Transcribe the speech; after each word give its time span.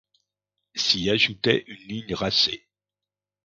S'y 0.73 1.11
ajoutait 1.11 1.63
une 1.67 1.87
ligne 1.87 2.15
racée. 2.15 2.67